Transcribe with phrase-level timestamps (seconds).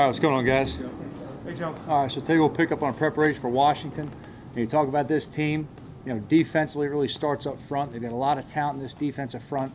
[0.00, 0.76] right, what's going on, guys?
[1.44, 1.72] Hey, Joe.
[1.86, 4.10] All right, so today we'll pick up on preparation for Washington.
[4.50, 5.68] And you talk about this team,
[6.04, 7.92] you know, defensively it really starts up front.
[7.92, 9.72] They've got a lot of talent in this defensive front.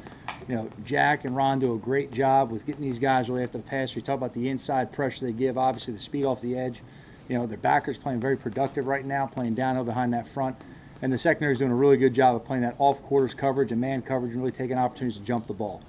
[0.49, 3.59] You know, Jack and Ron do a great job with getting these guys really after
[3.59, 3.95] the pass.
[3.95, 6.81] You talk about the inside pressure they give, obviously the speed off the edge.
[7.29, 10.57] You know, their backers playing very productive right now, playing downhill behind that front.
[11.01, 13.71] And the secondary is doing a really good job of playing that off quarters coverage
[13.71, 15.81] and man coverage and really taking opportunities to jump the ball.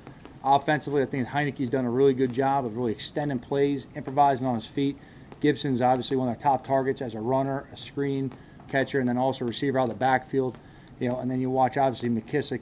[0.43, 4.54] Offensively, I think Heinicke's done a really good job of really extending plays, improvising on
[4.54, 4.96] his feet.
[5.40, 8.32] Gibson's obviously one of their top targets as a runner, a screen
[8.68, 10.57] catcher, and then also receiver out of the backfield.
[10.98, 12.61] You know, and then you watch obviously McKissic,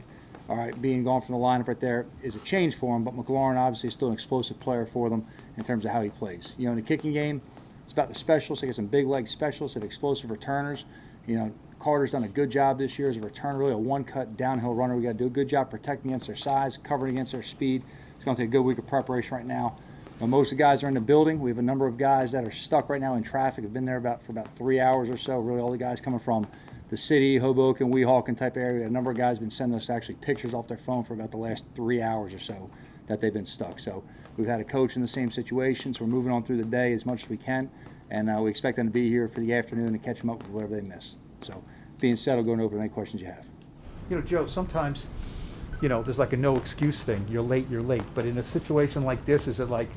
[0.48, 3.04] all right, being gone from the lineup right there is a change for him.
[3.04, 6.10] But McLaurin obviously is still an explosive player for them in terms of how he
[6.10, 6.54] plays.
[6.58, 7.42] You know, in the kicking game,
[7.84, 8.60] it's about the specialists.
[8.60, 10.84] They got some big leg specialists and explosive returners.
[11.28, 14.38] You know, Carter's done a good job this year as a returner, really a one-cut
[14.38, 14.96] downhill runner.
[14.96, 17.82] We got to do a good job protecting against their size, covering against their speed.
[18.16, 19.76] It's going to take a good week of preparation right now.
[20.20, 21.38] Now, most of the guys are in the building.
[21.38, 23.62] We have a number of guys that are stuck right now in traffic.
[23.62, 25.38] Have been there about for about three hours or so.
[25.38, 26.46] Really, all the guys coming from
[26.88, 28.86] the city, Hoboken, Weehawken type area.
[28.86, 31.30] A number of guys have been sending us actually pictures off their phone for about
[31.30, 32.70] the last three hours or so
[33.06, 33.78] that they've been stuck.
[33.78, 34.02] So
[34.38, 35.92] we've had a coach in the same situation.
[35.92, 37.70] So we're moving on through the day as much as we can,
[38.10, 40.42] and uh, we expect them to be here for the afternoon and catch them up
[40.42, 41.16] with whatever they missed.
[41.40, 41.62] So
[42.00, 43.46] being said, I'll go and open any questions you have.
[44.08, 45.06] You know, Joe, sometimes,
[45.82, 47.26] you know, there's like a no excuse thing.
[47.28, 48.02] You're late, you're late.
[48.14, 49.88] But in a situation like this, is it like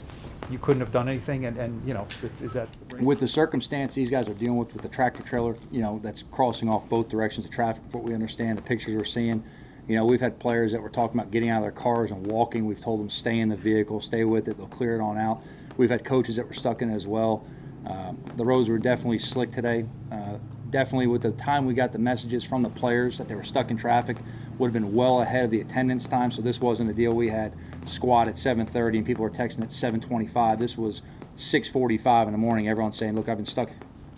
[0.50, 1.46] you couldn't have done anything?
[1.46, 2.06] And, and you know,
[2.42, 2.68] is that.
[3.00, 6.24] with the circumstance these guys are dealing with with the tractor trailer, you know, that's
[6.32, 9.44] crossing off both directions of traffic, what we understand, the pictures we're seeing.
[9.88, 12.28] You know, we've had players that were talking about getting out of their cars and
[12.28, 12.66] walking.
[12.66, 15.42] We've told them stay in the vehicle, stay with it, they'll clear it on out.
[15.78, 17.46] We've had coaches that were stuck in it as well.
[17.86, 19.86] Um, the roads were definitely slick today.
[20.12, 20.38] Uh,
[20.72, 23.70] definitely with the time we got the messages from the players that they were stuck
[23.70, 24.18] in traffic
[24.58, 26.32] would have been well ahead of the attendance time.
[26.32, 27.54] So this wasn't a deal we had
[27.86, 31.02] squad at 7.30 and people were texting at 7.25 this was
[31.38, 32.68] 6.45 in the morning.
[32.68, 33.70] Everyone's saying look i've been stuck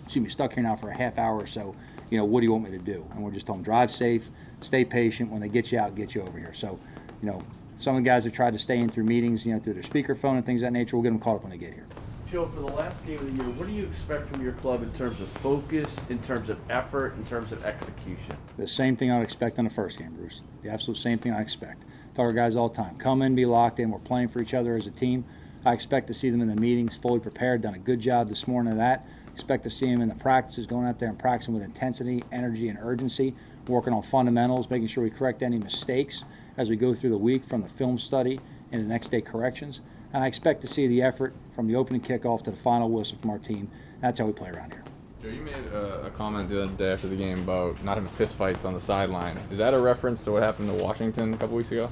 [0.04, 1.74] excuse me stuck here now for a half hour or so.
[2.10, 3.06] You know what do you want me to do?
[3.12, 5.30] And we're just telling them drive safe stay patient.
[5.30, 6.54] When they get you out get you over here.
[6.54, 6.78] So
[7.20, 7.42] you know
[7.76, 9.82] some of the guys have tried to stay in through meetings you know through their
[9.82, 10.96] speakerphone and things of that nature.
[10.96, 11.86] We'll get them caught up when they get here
[12.34, 14.82] Joe, for the last game of the year, what do you expect from your club
[14.82, 18.36] in terms of focus, in terms of effort, in terms of execution?
[18.56, 20.42] The same thing I'd expect on the first game, Bruce.
[20.64, 21.84] The absolute same thing I expect.
[22.16, 23.88] Tell our guys all the time, come in, be locked in.
[23.88, 25.24] We're playing for each other as a team.
[25.64, 27.60] I expect to see them in the meetings fully prepared.
[27.60, 29.06] Done a good job this morning of that.
[29.32, 32.68] Expect to see them in the practices, going out there and practicing with intensity, energy,
[32.68, 33.36] and urgency.
[33.68, 36.24] Working on fundamentals, making sure we correct any mistakes
[36.56, 38.40] as we go through the week from the film study
[38.72, 39.82] and the next day corrections.
[40.14, 43.18] And I expect to see the effort from the opening kickoff to the final whistle
[43.20, 43.68] from our team.
[44.00, 44.84] That's how we play around here.
[45.20, 48.10] Joe, you made a, a comment the other day after the game about not having
[48.10, 49.36] fistfights on the sideline.
[49.50, 51.90] Is that a reference to what happened to Washington a couple weeks ago?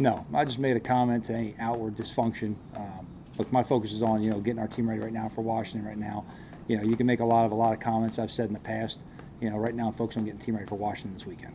[0.00, 2.56] No, I just made a comment to any outward dysfunction.
[2.74, 3.06] Um,
[3.38, 5.86] look, my focus is on you know getting our team ready right now for Washington
[5.86, 6.24] right now.
[6.66, 8.54] You know, you can make a lot of a lot of comments I've said in
[8.54, 8.98] the past.
[9.40, 11.54] You know, right now folks, I'm focused on getting team ready for Washington this weekend.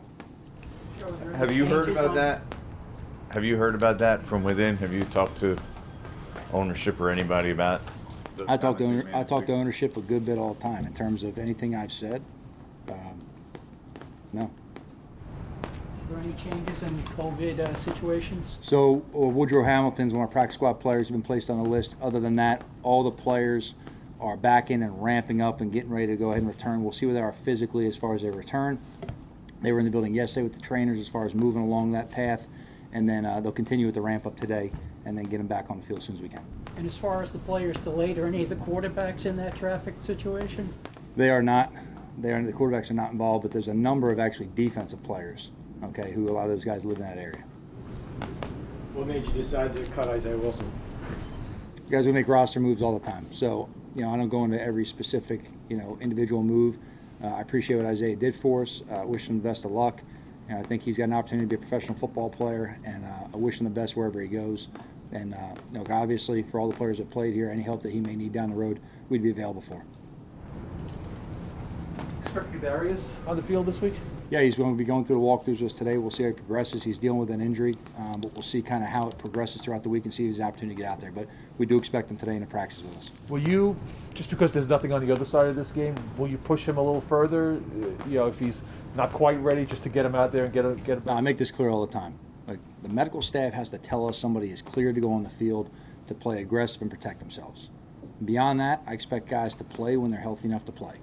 [1.36, 2.40] Have you heard about that?
[3.30, 4.76] Have you heard about that from within?
[4.78, 5.56] Have you talked to
[6.52, 7.82] ownership or anybody about?
[8.36, 10.60] those I talk to owner, I this talk to ownership a good bit all the
[10.60, 12.22] time in terms of anything I've said.
[12.88, 13.22] Um,
[14.32, 14.50] no.
[15.62, 18.56] Are there any changes in COVID uh, situations?
[18.60, 21.68] So uh, Woodrow Hamilton's one of our practice squad players has been placed on the
[21.68, 21.96] list.
[22.00, 23.74] Other than that, all the players
[24.20, 26.82] are back in and ramping up and getting ready to go ahead and return.
[26.82, 28.78] We'll see where they are physically as far as their return.
[29.62, 32.10] They were in the building yesterday with the trainers as far as moving along that
[32.10, 32.46] path,
[32.96, 34.72] and then uh, they'll continue with the ramp up today,
[35.04, 36.42] and then get them back on the field as soon as we can.
[36.78, 39.94] And as far as the players delayed, are any of the quarterbacks in that traffic
[40.00, 40.72] situation?
[41.14, 41.70] They are not.
[42.18, 45.50] They are the quarterbacks are not involved, but there's a number of actually defensive players.
[45.84, 47.44] Okay, who a lot of those guys live in that area.
[48.94, 50.70] What made you decide to cut Isaiah Wilson?
[51.84, 53.30] You guys we make roster moves all the time.
[53.30, 56.78] So, you know, I don't go into every specific, you know, individual move.
[57.22, 58.80] Uh, I appreciate what Isaiah did for us.
[58.90, 60.00] Uh, wish him the best of luck.
[60.48, 63.28] And I think he's got an opportunity to be a professional football player, and uh,
[63.34, 64.68] I wish him the best wherever he goes.
[65.12, 67.92] And uh, you know, obviously, for all the players that played here, any help that
[67.92, 69.84] he may need down the road, we'd be available for.
[72.22, 73.94] Expect Darius on the field this week?
[74.28, 75.98] Yeah, he's going to be going through the walkthroughs just today.
[75.98, 76.82] We'll see how he progresses.
[76.82, 79.84] He's dealing with an injury, um, but we'll see kind of how it progresses throughout
[79.84, 81.12] the week and see if he's an opportunity to get out there.
[81.12, 81.28] But
[81.58, 83.12] we do expect him today in the practice with us.
[83.28, 83.76] Will you,
[84.14, 86.76] just because there's nothing on the other side of this game, will you push him
[86.76, 87.62] a little further?
[88.08, 88.62] You know, if he's
[88.96, 91.04] not quite ready, just to get him out there and get him, get him.
[91.06, 92.18] No, I make this clear all the time.
[92.48, 95.30] Like the medical staff has to tell us somebody is cleared to go on the
[95.30, 95.70] field
[96.08, 97.70] to play aggressive and protect themselves.
[98.24, 100.96] Beyond that, I expect guys to play when they're healthy enough to play,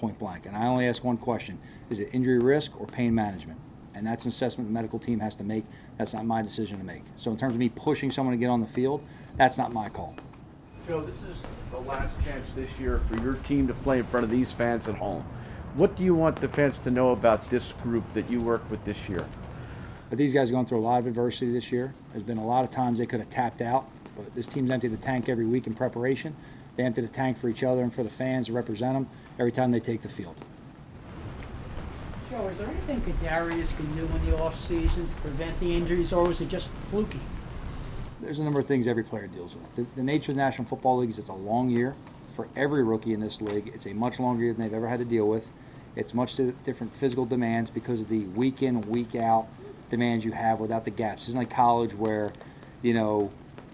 [0.00, 0.46] point blank.
[0.46, 1.58] And I only ask one question:
[1.90, 3.60] Is it injury risk or pain management?
[3.94, 5.64] And that's an assessment the medical team has to make.
[5.98, 7.02] That's not my decision to make.
[7.16, 9.04] So in terms of me pushing someone to get on the field,
[9.36, 10.16] that's not my call.
[10.86, 11.36] Joe, this is
[11.70, 14.88] the last chance this year for your team to play in front of these fans
[14.88, 15.24] at home.
[15.74, 18.84] What do you want the fans to know about this group that you work with
[18.84, 19.26] this year?
[20.08, 21.94] But these guys are going through a lot of adversity this year.
[22.12, 24.92] There's been a lot of times they could have tapped out, but this team's emptied
[24.92, 26.34] the tank every week in preparation.
[26.80, 29.06] They empty the tank for each other and for the fans to represent them
[29.38, 30.34] every time they take the field.
[32.30, 36.30] Joe, is there anything Kadarius can do in the offseason to prevent the injuries, or
[36.30, 37.20] is it just fluky?
[38.22, 39.76] There's a number of things every player deals with.
[39.76, 41.94] The, the nature of the National Football League is it's a long year.
[42.34, 45.00] For every rookie in this league, it's a much longer year than they've ever had
[45.00, 45.50] to deal with.
[45.96, 49.48] It's much different physical demands because of the week in, week out
[49.90, 51.24] demands you have without the gaps.
[51.24, 52.32] It's not like college where,
[52.80, 53.30] you know,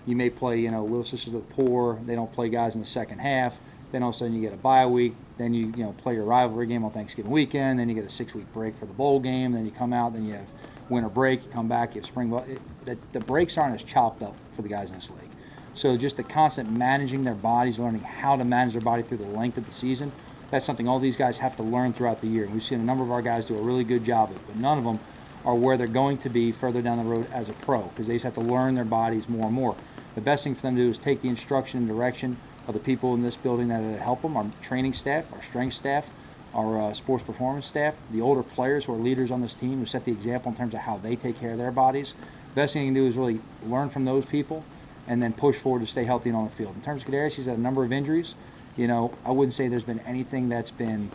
[0.06, 2.00] you may play, you know, Little Sisters of the Poor.
[2.06, 3.58] They don't play guys in the second half.
[3.92, 5.14] Then all of a sudden you get a bye week.
[5.36, 7.78] Then you, you know, play your rivalry game on Thanksgiving weekend.
[7.78, 9.52] Then you get a six-week break for the bowl game.
[9.52, 10.12] Then you come out.
[10.12, 10.46] Then you have
[10.88, 11.44] winter break.
[11.44, 11.94] You come back.
[11.94, 12.32] You have spring.
[12.32, 15.30] It, the, the breaks aren't as chopped up for the guys in this league.
[15.74, 19.26] So just the constant managing their bodies, learning how to manage their body through the
[19.26, 20.10] length of the season,
[20.50, 22.44] that's something all these guys have to learn throughout the year.
[22.44, 24.42] And we've seen a number of our guys do a really good job of it,
[24.46, 25.00] but none of them
[25.44, 28.14] are where they're going to be further down the road as a pro because they
[28.14, 29.76] just have to learn their bodies more and more.
[30.16, 32.80] The best thing for them to do is take the instruction and direction of the
[32.80, 36.10] people in this building that help them, our training staff, our strength staff,
[36.54, 39.86] our uh, sports performance staff, the older players who are leaders on this team who
[39.86, 42.14] set the example in terms of how they take care of their bodies.
[42.48, 44.64] The best thing you can do is really learn from those people
[45.06, 46.74] and then push forward to stay healthy and on the field.
[46.74, 48.34] In terms of Kadarius, he's had a number of injuries.
[48.74, 51.10] You know, I wouldn't say there's been anything that's been,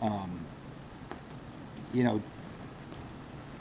[0.00, 0.40] um,
[1.92, 2.22] you know,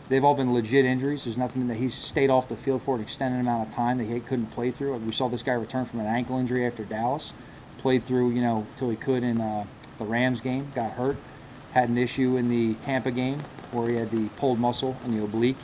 [0.09, 1.23] they've all been legit injuries.
[1.23, 4.05] There's nothing that he's stayed off the field for an extended amount of time that
[4.05, 4.95] he couldn't play through.
[4.97, 7.33] We saw this guy return from an ankle injury after Dallas,
[7.77, 9.65] played through, you know, till he could in uh,
[9.97, 11.17] the Rams game, got hurt,
[11.73, 13.39] had an issue in the Tampa game
[13.71, 15.57] where he had the pulled muscle in the oblique.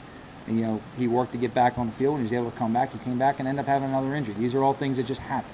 [0.46, 2.52] And, you know, he worked to get back on the field and he was able
[2.52, 2.92] to come back.
[2.92, 4.36] He came back and ended up having another injury.
[4.38, 5.50] These are all things that just happen.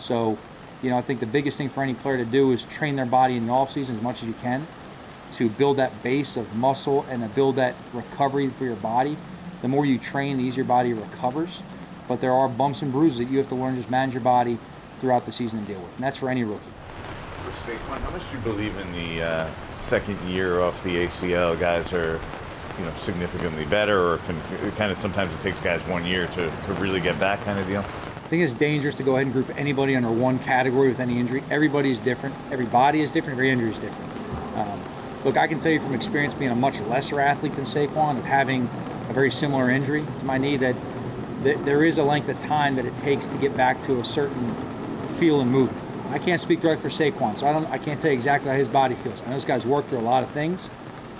[0.00, 0.36] So,
[0.82, 3.06] you know, I think the biggest thing for any player to do is train their
[3.06, 4.66] body in the offseason as much as you can
[5.34, 9.16] to build that base of muscle and to build that recovery for your body.
[9.62, 11.60] The more you train, the easier your body recovers.
[12.08, 14.22] But there are bumps and bruises that you have to learn to just manage your
[14.22, 14.58] body
[15.00, 15.94] throughout the season and deal with.
[15.94, 16.62] And that's for any rookie.
[17.42, 21.58] For Saquon, how much do you believe in the uh, second year off the ACL?
[21.58, 22.20] Guys are,
[22.78, 24.40] you know, significantly better, or can,
[24.72, 27.66] kind of sometimes it takes guys one year to, to really get back, kind of
[27.66, 27.80] deal.
[27.80, 31.18] I think it's dangerous to go ahead and group anybody under one category with any
[31.18, 31.42] injury.
[31.50, 32.34] Everybody is different.
[32.50, 33.36] Every body is different.
[33.36, 34.10] Every injury is different.
[34.56, 34.82] Um,
[35.24, 38.24] look, I can tell you from experience being a much lesser athlete than Saquon, of
[38.24, 38.68] having
[39.08, 40.76] a very similar injury to my knee, that,
[41.42, 44.04] that there is a length of time that it takes to get back to a
[44.04, 44.54] certain
[45.18, 45.78] feel and movement.
[46.12, 47.66] I can't speak directly for Saquon, so I don't.
[47.70, 49.22] I can't tell you exactly how his body feels.
[49.22, 50.68] I know this guy's worked through a lot of things.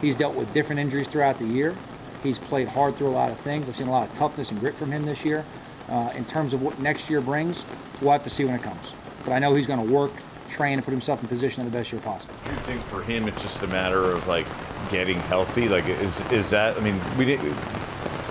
[0.02, 1.74] He's dealt with different injuries throughout the year.
[2.22, 3.68] He's played hard through a lot of things.
[3.68, 5.46] I've seen a lot of toughness and grit from him this year.
[5.88, 7.64] Uh, in terms of what next year brings,
[8.00, 8.92] we'll have to see when it comes.
[9.24, 10.12] But I know he's going to work,
[10.52, 12.34] train, and put himself in position in the best year possible.
[12.44, 14.46] Do you think for him it's just a matter of like
[14.90, 15.68] getting healthy?
[15.68, 16.76] Like, is is that?
[16.76, 17.56] I mean, we didn't.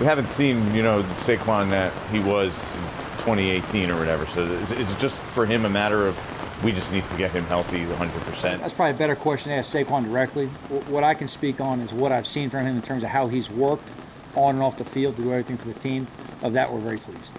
[0.00, 2.82] We haven't seen you know Saquon that he was in
[3.18, 4.24] 2018 or whatever.
[4.26, 6.16] So is, is it just for him a matter of
[6.64, 8.62] we just need to get him healthy 100 percent?
[8.62, 10.46] That's probably a better question to ask Saquon directly.
[10.88, 13.26] What I can speak on is what I've seen from him in terms of how
[13.26, 13.90] he's worked
[14.34, 16.06] on and off the field to do everything for the team.
[16.42, 17.34] Of that, we're very pleased.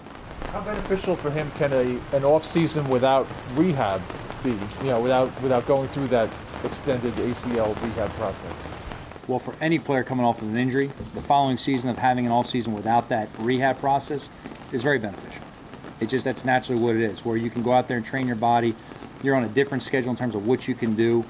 [0.51, 4.01] How beneficial for him can a an off season without rehab
[4.43, 4.51] be?
[4.81, 6.29] You know, without without going through that
[6.63, 8.63] extended ACL rehab process.
[9.27, 12.31] Well, for any player coming off of an injury, the following season of having an
[12.31, 14.29] off season without that rehab process
[14.73, 15.43] is very beneficial.
[15.99, 18.27] It just that's naturally what it is, where you can go out there and train
[18.27, 18.75] your body.
[19.21, 21.23] You're on a different schedule in terms of what you can do.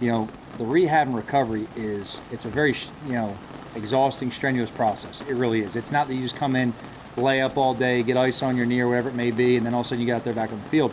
[0.00, 2.74] You know, the rehab and recovery is it's a very
[3.06, 3.38] you know
[3.76, 5.20] exhausting, strenuous process.
[5.28, 5.76] It really is.
[5.76, 6.74] It's not that you just come in,
[7.16, 9.64] lay up all day, get ice on your knee or whatever it may be, and
[9.64, 10.92] then all of a sudden you get out there back on the field.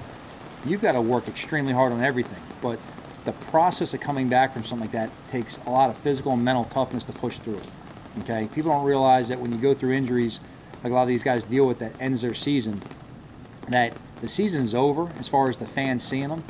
[0.66, 2.80] You've got to work extremely hard on everything, but
[3.26, 6.44] the process of coming back from something like that takes a lot of physical and
[6.44, 7.62] mental toughness to push through.
[8.20, 10.40] Okay, people don't realize that when you go through injuries,
[10.84, 12.82] like a lot of these guys deal with, that ends their season.
[13.70, 16.44] That the season's over as far as the fans seeing them,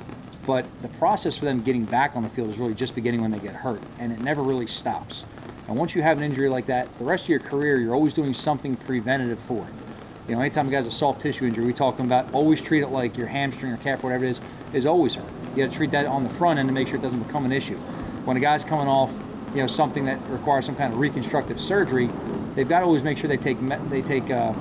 [0.45, 3.31] but the process for them getting back on the field is really just beginning when
[3.31, 5.25] they get hurt, and it never really stops.
[5.67, 8.13] And once you have an injury like that, the rest of your career, you're always
[8.13, 9.82] doing something preventative for it.
[10.27, 12.87] You know, anytime a guy's a soft tissue injury, we talk about always treat it
[12.87, 14.41] like your hamstring or calf, or whatever it is,
[14.73, 15.25] is always hurt.
[15.55, 17.43] You got to treat that on the front end to make sure it doesn't become
[17.43, 17.77] an issue.
[18.23, 19.11] When a guy's coming off,
[19.53, 22.09] you know, something that requires some kind of reconstructive surgery,
[22.55, 23.57] they've got to always make sure they take
[23.89, 24.53] they take uh,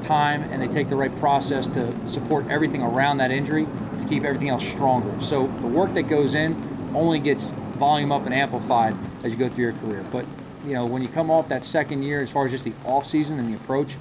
[0.00, 3.66] time and they take the right process to support everything around that injury
[3.98, 5.18] to keep everything else stronger.
[5.20, 9.48] So the work that goes in only gets volume up and amplified as you go
[9.48, 10.04] through your career.
[10.10, 10.26] But
[10.66, 13.06] you know, when you come off that second year, as far as just the off
[13.06, 13.96] season and the approach,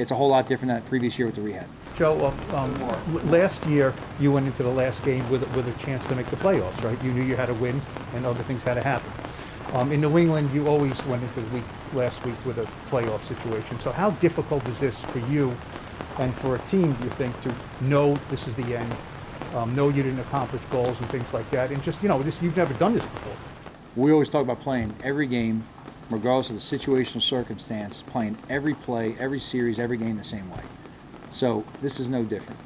[0.00, 1.66] it's a whole lot different than that previous year with the rehab.
[1.94, 6.06] Joe, um, um, last year, you went into the last game with, with a chance
[6.08, 7.02] to make the playoffs, right?
[7.04, 7.80] You knew you had to win
[8.14, 9.12] and other things had to happen.
[9.74, 13.22] Um, in New England, you always went into the week, last week with a playoff
[13.24, 13.78] situation.
[13.78, 15.54] So how difficult is this for you
[16.18, 18.96] and for a team, do you think, to know this is the end,
[19.54, 22.40] um, know you didn't accomplish goals and things like that, and just, you know, this,
[22.42, 23.36] you've never done this before.
[23.96, 25.64] We always talk about playing every game,
[26.10, 30.62] regardless of the situational circumstance, playing every play, every series, every game the same way.
[31.30, 32.60] So this is no different.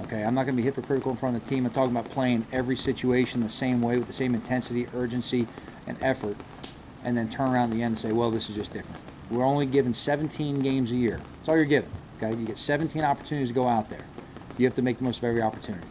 [0.00, 1.66] Okay, I'm not going to be hypocritical in front of the team.
[1.66, 5.46] I'm talking about playing every situation the same way with the same intensity, urgency,
[5.86, 6.36] and effort,
[7.04, 9.00] and then turn around at the end and say, well, this is just different.
[9.30, 11.20] We're only given 17 games a year.
[11.36, 11.90] That's all you're given.
[12.16, 14.04] Okay, you get 17 opportunities to go out there.
[14.58, 15.86] You have to make the most of every opportunity.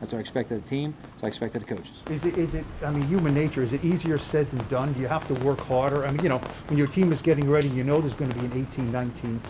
[0.00, 0.94] That's what I expect of the team.
[1.02, 2.02] That's what I expect of the coaches.
[2.10, 4.94] Is it, is it, I mean, human nature, is it easier said than done?
[4.94, 6.06] Do you have to work harder?
[6.06, 6.38] I mean, you know,
[6.68, 9.40] when your team is getting ready, you know there's gonna be an 18, 19.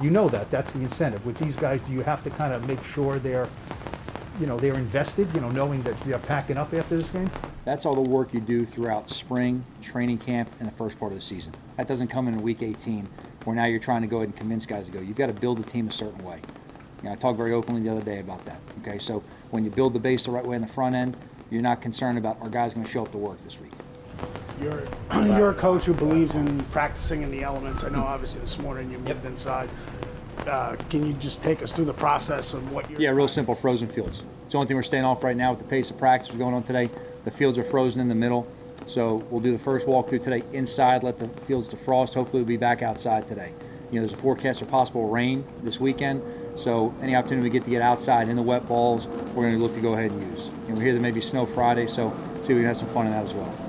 [0.00, 1.24] You know that, that's the incentive.
[1.24, 3.48] With these guys, do you have to kind of make sure they're,
[4.40, 7.30] you know, they're invested, you know, knowing that they're packing up after this game?
[7.64, 11.18] That's all the work you do throughout spring, training camp, and the first part of
[11.18, 11.54] the season.
[11.76, 13.08] That doesn't come in week 18,
[13.44, 14.98] where now you're trying to go ahead and convince guys to go.
[14.98, 16.40] You've got to build the team a certain way.
[17.02, 18.60] You know, I talked very openly the other day about that.
[18.80, 21.16] Okay, so when you build the base the right way in the front end,
[21.50, 23.72] you're not concerned about are guys going to show up to work this week.
[24.60, 24.84] You're,
[25.36, 27.82] you're a coach who believes in practicing in the elements.
[27.82, 29.68] I know obviously this morning you moved inside.
[30.46, 33.54] Uh, can you just take us through the process of what you're Yeah, real simple,
[33.54, 34.22] frozen fields.
[34.44, 36.38] It's the only thing we're staying off right now with the pace of practice that's
[36.38, 36.88] going on today.
[37.24, 38.46] The fields are frozen in the middle.
[38.86, 42.14] So we'll do the first walkthrough today inside, let the fields defrost.
[42.14, 43.52] Hopefully we'll be back outside today.
[43.90, 46.22] You know, there's a forecast for possible rain this weekend.
[46.54, 49.62] So any opportunity we get to get outside in the wet balls, we're going to
[49.62, 50.48] look to go ahead and use.
[50.68, 52.88] Know, we hear there may be snow Friday, so see if we can have some
[52.88, 53.62] fun in that as well.